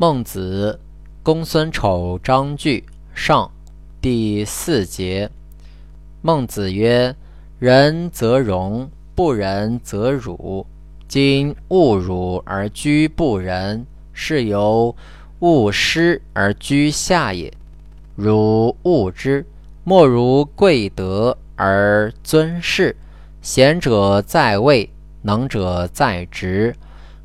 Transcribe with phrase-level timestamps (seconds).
[0.00, 0.78] 孟子，
[1.24, 2.84] 公孙丑章句
[3.16, 3.50] 上
[4.00, 5.28] 第四节。
[6.22, 7.12] 孟子曰
[7.58, 10.64] ：“仁则荣，不仁则辱。
[11.08, 14.94] 今勿辱而居不仁，是由
[15.40, 17.52] 勿失而居下也。
[18.14, 19.44] 汝勿之，
[19.82, 22.94] 莫如贵德而尊士。
[23.42, 24.88] 贤者在位，
[25.22, 26.72] 能者在职。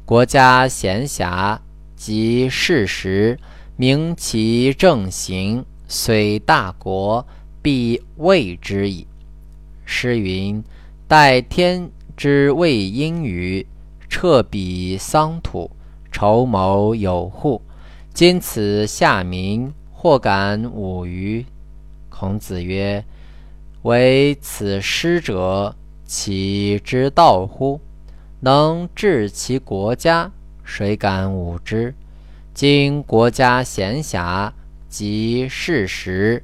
[0.05, 1.59] 国家闲暇。”
[2.03, 3.39] 及事实，
[3.77, 7.25] 明其正行，虽大国，
[7.61, 9.07] 必畏之矣。
[9.85, 10.61] 诗云
[11.07, 13.65] ：“待天之谓阴雨，
[14.09, 15.71] 彻彼桑土，
[16.11, 17.61] 筹谋有户。”
[18.13, 21.45] 今此下民，或敢侮于？
[22.09, 23.01] 孔子曰
[23.83, 27.79] ：“唯此师者，其之道乎？
[28.41, 30.29] 能治其国家。”
[30.63, 31.93] 谁敢侮之？
[32.53, 34.51] 今国家闲暇，
[34.87, 36.43] 及事时，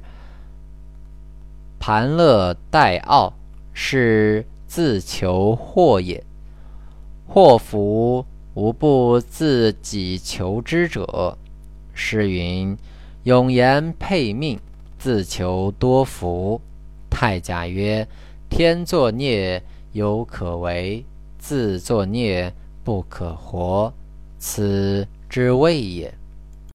[1.78, 3.32] 盘乐待傲，
[3.72, 6.22] 是自求祸也。
[7.26, 11.38] 祸福无不自己求之者。
[11.94, 12.76] 诗云
[13.24, 14.58] ：“永言配命，
[14.98, 16.60] 自求多福。”
[17.08, 18.06] 太甲曰
[18.50, 19.62] ：“天作孽，
[19.92, 21.04] 犹可为；
[21.38, 23.92] 自作孽，不可活。”
[24.40, 26.12] 此之谓也。